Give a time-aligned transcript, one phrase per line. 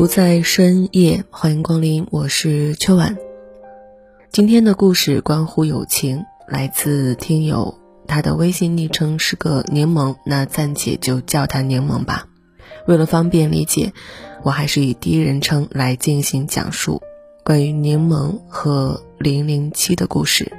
[0.00, 3.18] 不在深夜，欢迎光临，我是秋晚。
[4.30, 7.74] 今天的故事关乎友情，来自听友，
[8.06, 12.26] 他的微信昵称是个柠檬，那暂且就叫他柠檬吧。
[12.86, 13.92] 为了方便理解，
[14.42, 17.02] 我还是以第一人称来进行讲述
[17.44, 20.50] 关于柠檬和零零七的故事。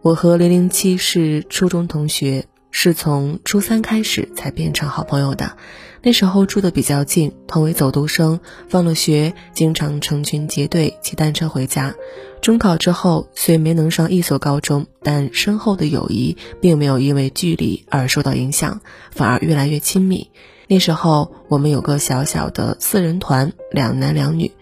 [0.00, 2.46] 我和零零七是初中同学。
[2.78, 5.56] 是从初三开始才变成好朋友的，
[6.02, 11.94] 那时候住的比较近，同为走读生，放了学经常成群结队骑单车回家。
[12.42, 20.30] 中考之后虽没能上一所高中，但深厚的友谊并没有因为距离而受到影响，反而越来越亲密。
[20.68, 24.52] 那时候我们有个小小的四人团，两男两女。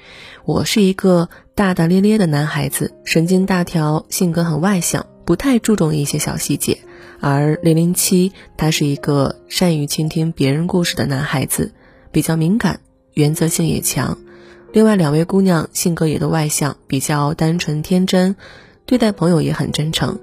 [0.45, 6.79] 我是一个大大咧咧的男孩子，神经大条，性格很外向，不太注重一些小细节。
[7.21, 11.73] 而零零七，他是一个善于倾听别人故事的男孩子，
[12.13, 12.81] 比较敏感，
[13.13, 14.19] 原则性也强。
[14.73, 18.37] 另外两位姑娘性格也都外向，比较单纯天真，
[18.87, 20.19] 对待朋友也很真诚。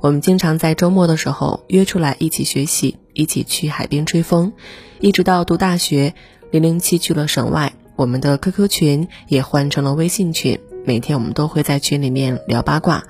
[0.00, 4.52] 我们经常在周末的时候约出来一起学习，一起去海边吹风。
[5.00, 6.14] 一直到读大学，
[6.52, 13.04] 零零七去了省外，我们的 QQ 群也换成了微信群，每天我们都会在群里面聊八卦。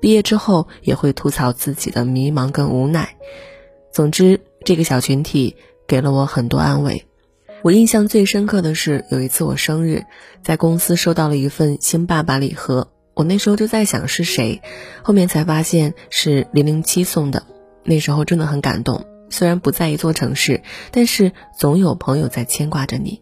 [0.00, 3.16] 毕业之后也会吐槽自己的迷茫跟无奈。
[3.92, 5.56] 总之，这个小群体
[5.86, 7.06] 给了我很多安慰。
[7.62, 10.04] 我印象最深刻的是有一次我生日，
[10.42, 12.88] 在公司收到了一份新爸爸礼盒。
[13.12, 14.62] 我那时候就在想是谁，
[15.02, 17.42] 后面才发现是零零七送的。
[17.84, 19.04] 那时候真的很感动。
[19.28, 23.20] 虽然不在一座城市，但是总有朋友在牵挂着你。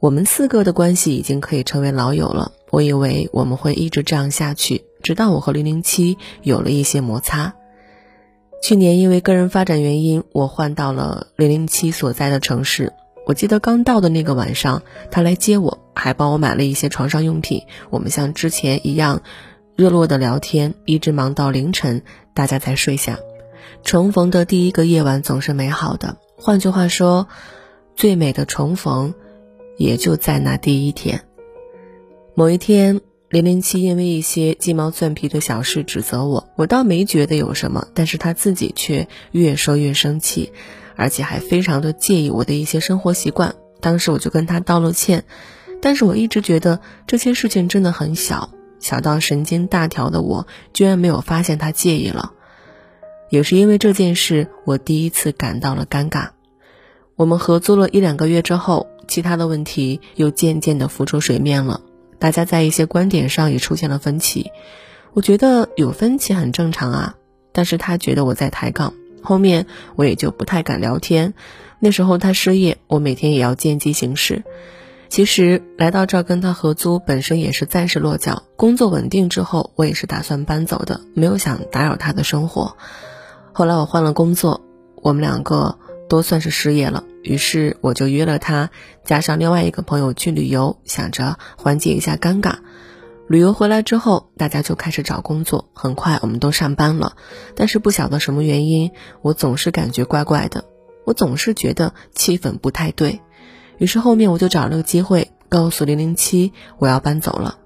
[0.00, 2.52] 我们四个的关系已经可以成为老友了。
[2.70, 4.84] 我以为我们会一直这样下去。
[5.08, 7.54] 直到我和零零七有了一些摩擦。
[8.62, 12.92] 去年因为个人发展原因，我换到了零零七所在的城市。
[13.24, 17.62] 我记得刚到的那个晚上，他来接我，还帮我买了一些床上用品。
[17.88, 19.22] 我们像之前一样
[19.76, 22.02] 热络的聊天，一直忙到凌晨，
[22.34, 23.18] 大家才睡下。
[23.82, 26.18] 重逢的第一个夜晚总是美好的。
[26.36, 27.28] 换句话说，
[27.96, 29.14] 最美的重逢，
[29.78, 31.22] 也就在那第一天。
[32.34, 33.00] 某一天。
[33.30, 40.50] 零零七因为一些鸡毛蒜皮的小事指责我，我倒没觉得有什么，但是他自己却越说越生气，
[40.96, 43.54] 而且还非常的介意我的一些生活习惯。
[43.80, 45.24] 当时我就跟他道了歉，
[45.82, 48.48] 但是我一直觉得这些事情真的很小，
[48.80, 52.32] 小到神经大条的我居然没有发现他介意了。
[53.28, 56.30] 也是因为这件事，我第一次感到了尴尬。
[57.14, 61.82] 我们合租了一两个月之后，其他的问题又渐渐的浮出水面了。
[62.18, 64.50] 大家在一些观点上也出现了分歧，
[65.12, 67.14] 我觉得有分歧很正常啊，
[67.52, 68.92] 但是他觉得我在抬杠，
[69.22, 71.34] 后面我也就不太敢聊天。
[71.78, 74.42] 那时候他失业，我每天也要见机行事。
[75.08, 82.76] 其实来到这儿跟他合租本身也是暂时落脚，工作稳定之后，我也是打算搬走的，没有想打扰他的生活。
[83.52, 84.60] 后来我换了工作，
[84.96, 85.78] 我们两个。
[86.08, 88.70] 都算是失业了，于是我就约了他，
[89.04, 92.54] 加上另外一个朋友去旅游，想着缓解一下尴尬。
[93.28, 97.14] 旅游回来之后，大家就开始找工作，很快我们都上班了。
[97.54, 100.64] 但是不晓得什么原因，我总是感觉怪怪的，
[101.04, 103.20] 我总是觉得气氛不太对。
[103.76, 107.58] 于是后面我就找了个机会，告诉零零七我要搬走了。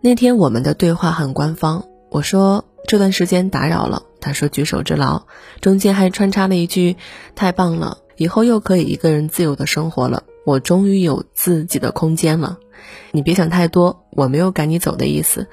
[0.00, 4.02] 那天我们的对话很官方，我说这段时间打扰了。
[4.20, 5.22] 他说：“举手之劳。”
[5.60, 6.96] 中间还穿插了一句
[7.34, 10.24] ：“太棒了，以后又可以一个人自由的生活了。
[10.44, 12.58] 我终于有自己的空间了。”
[13.12, 15.48] 你别想太多，我没有赶你走的意思。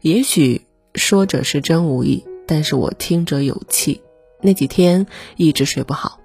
[0.00, 4.02] 也许说者是真无意，但是我听者有气。
[4.40, 5.06] 那几天
[5.36, 6.20] 一直睡不好。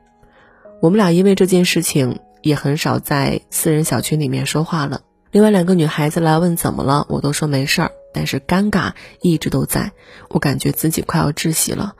[0.82, 5.02] 我们俩因为这件事情也很少在私人小区里面说话了。
[5.32, 7.92] 另外两个女孩子来问怎么了，我都说没事儿。
[8.14, 9.92] 但是尴尬一直都在，
[10.30, 11.96] 我感觉自己快要窒息了，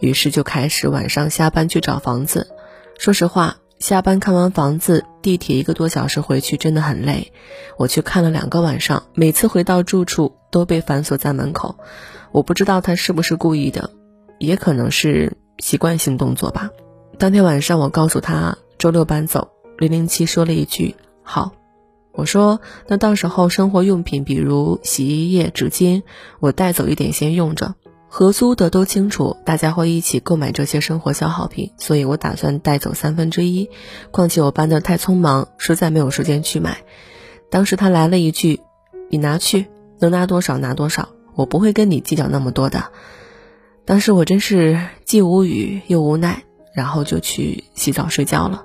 [0.00, 2.48] 于是就开始晚上下班去找房子。
[2.98, 7.32] 说实话，下班看完房子，地铁一个多小时回去真的很累。
[7.76, 11.76] 我去看了两个晚上，每次回到住处都被反锁在门口。
[12.30, 13.90] 我不知道他是不是故意的，
[14.38, 16.70] 也可能是习惯性动作吧。
[17.18, 21.52] 当天晚上，我告诉他周六搬走，零零七说了一句“好”。
[22.14, 26.02] 我说：“那到时候生活用品，比如洗衣液、纸巾，
[26.40, 27.74] 我带走一点先用着。
[28.08, 33.68] 合租的都清楚，大家会一起购买这些生活消耗品，所以我打算带走三分之一。
[34.10, 36.78] 况且我搬得太匆忙，实在没有时间去买。”
[37.50, 38.60] 当时他来了一句
[39.10, 39.66] ：“你拿去，
[39.98, 42.84] 能拿多少拿多少，我不会跟你计较那么多的。”
[43.84, 46.42] 当时我真是既无语又无奈。
[46.74, 48.64] 然后就去洗澡睡觉了。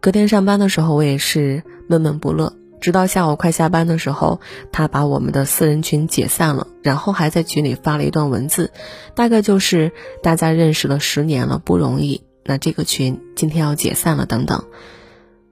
[0.00, 2.54] 隔天上班的时候，我也是闷闷不乐。
[2.78, 4.40] 直到下午快下班的时候，
[4.70, 8.70] 他把我们的私人群解散了，然后还在群里发了一段文字，
[9.14, 12.22] 大概就是大家认识了十年了，不容易。
[12.44, 14.64] 那这个群今天要解散了，等等。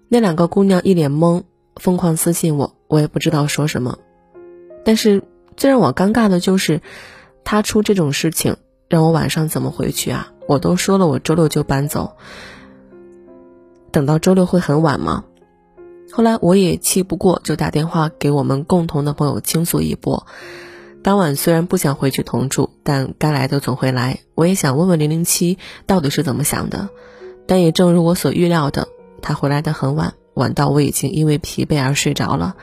[0.08, 1.42] 那两个姑娘一脸懵，
[1.76, 3.98] 疯狂私信我，我也不知道说什么。
[4.84, 5.22] 但是
[5.56, 6.82] 最让我尴尬的就是，
[7.42, 8.58] 他出这种事情，
[8.88, 10.30] 让我晚上怎么回去啊？
[10.46, 12.16] 我都说了，我周六就搬走。
[13.94, 15.22] 等到周六会很晚吗？
[16.10, 20.26] 后来我也气不过，就打电话给我们共同的朋友倾诉一波。
[21.04, 24.18] 当晚虽然不想回去同住，但该来的总会来。
[24.34, 26.88] 我也想问问零零七到底是怎么想的，
[27.46, 28.88] 但也正如我所预料的，
[29.22, 32.56] 他回来的很晚，晚到我已经因为疲惫而睡着了。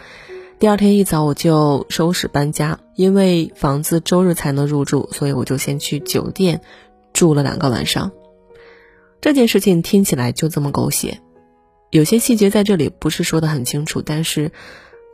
[0.59, 6.59] 第二天一早我就收拾搬家，因为房子周日才能入住，所以我就先去酒店。
[7.13, 8.11] 住了两个晚上，
[9.21, 11.19] 这件事情听起来就这么狗血，
[11.91, 14.51] 有些细节在这里不是说的很清楚，但是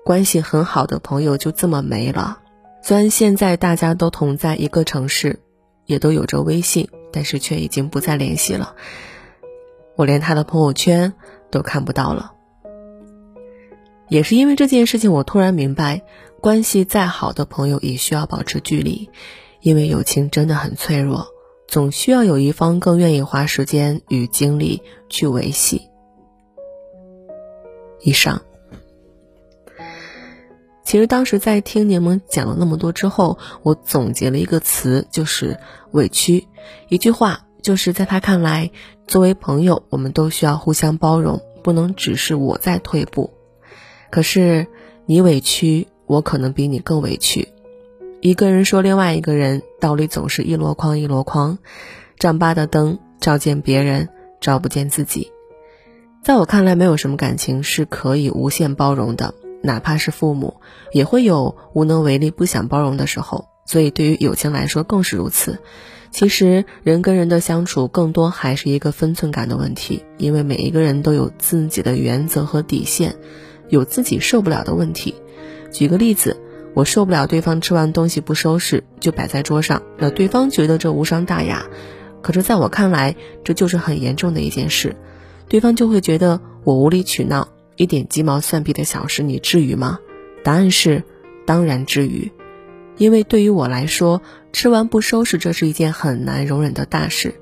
[0.05, 2.39] 关系很好的朋友就这么没了。
[2.81, 5.41] 虽然现在大家都同在一个城市，
[5.85, 8.75] 也都有着微信，但是却已经不再联系了。
[9.97, 11.13] 我连他的朋友圈
[11.51, 12.31] 都看不到了。
[14.07, 16.01] 也是因为这件事情，我突然明白，
[16.39, 19.09] 关系再好的朋友也需要保持距离，
[19.59, 21.27] 因为友情真的很脆弱。
[21.67, 25.81] 总需要有一方更愿意花时间与精力去维系。
[28.01, 28.41] 以上，
[30.85, 35.57] 其实当时在听柠檬讲了那么多之后，我总结了一个词，就是
[35.91, 36.47] 委屈。
[36.87, 38.71] 一句话，就是在他看来，
[39.07, 43.33] 作为朋友，我们都需要互相包容，不能只是我在退步。
[44.09, 44.67] 可是
[45.05, 47.49] 你委屈，我可能比你更委屈。
[48.21, 51.59] 一个人说另外一个人道理总是一箩筐一箩筐，
[52.17, 54.09] 丈八的灯照见别人，
[54.41, 55.31] 照不见自己。
[56.23, 63.49] 在我看来，没有什么感情是可以无限包容的，哪怕是父母，也会有无能为力、不想包容的时候。
[63.67, 65.59] 所以，对于友情来说更是如此。
[66.09, 73.15] 其实，人跟人的相处，更多还是一个分寸感的问题，因为每一个人都有自己的原则和底线，
[73.69, 75.13] 有自己受不了的问题。
[75.71, 76.35] 举个例子。
[76.73, 81.65] 我受不了对方吃完东西不收拾就摆在桌上，那对方觉得这无伤大雅，
[82.21, 84.95] 可是在我看来这就是很严重的一件事，
[85.49, 87.47] 对方就会觉得我无理取闹，
[87.77, 89.97] 一点鸡毛蒜皮的小事你至于吗？
[90.43, 91.03] 答案是，
[91.47, 92.31] 当然至于，
[92.97, 94.21] 因为对于我来说，
[94.53, 97.33] 吃完不收拾这是一件很难容忍的大事，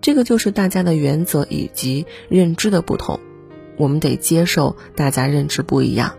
[0.00, 3.18] 这个就是大家的原则以及认知的不同，
[3.76, 6.14] 我们得接受大家认知不一样，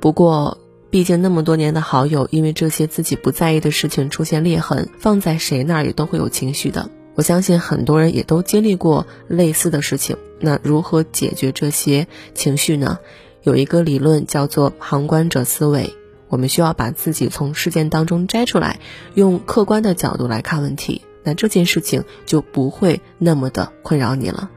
[0.00, 0.58] 不过。
[0.94, 6.88] 毕竟那么多年的好友，因为这些自己不在意的事情出现裂痕，放在谁那儿也都会有情绪的。
[7.16, 10.16] 我相信很多人也都经历过类似的事情。
[10.38, 13.00] 那如何解决这些情绪呢？
[13.42, 15.92] 有一个理论叫做旁观者思维，
[16.28, 18.78] 我们需要把自己从事件当中摘出来，
[19.14, 24.48] 用客观的角度来看问题，那这件事情就不会那么的困扰你了。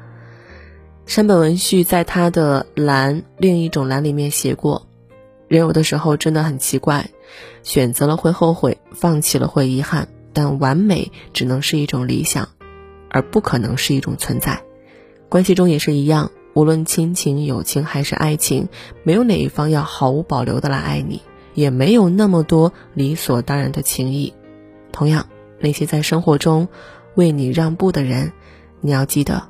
[1.07, 4.86] 山本文绪在他的《蓝》另一种蓝里面写过。
[5.47, 7.09] 人有的时候真的很奇怪，
[7.63, 12.49] 选择了会后悔，放弃了会遗憾，但完美只能是一种理想，
[13.09, 14.61] 而不可能是一种存在。
[15.29, 18.67] 关系中也是一样，无论亲情、友情还是爱情，
[19.03, 21.21] 没有哪一方要毫无保留的来爱你，
[21.53, 24.33] 也没有那么多理所当然的情谊。
[24.91, 25.27] 同样，
[25.59, 26.67] 那些在生活中
[27.15, 28.33] 为你让步的人，
[28.81, 29.47] 你要记得，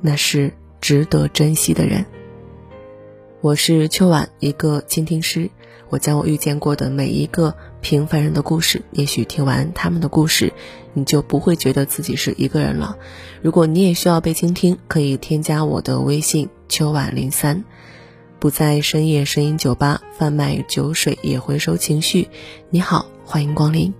[0.00, 2.04] 那是值得珍惜的人。
[3.40, 5.48] 我是秋晚，一个倾听师。
[5.90, 10.52] 我将我遇见过的每一个平凡人的故事，也许听完他们的故事，
[10.92, 12.96] 你就不会觉得自己是一个人了。
[13.40, 17.64] 如果你也需要被倾听，可以添加我的微信秋晚零三。
[18.40, 22.28] 不在深夜声音酒吧贩卖酒水，也回收情绪。
[22.70, 23.94] 你好，欢迎光临。